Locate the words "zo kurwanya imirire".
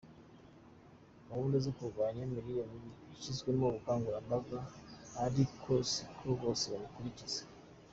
1.65-2.61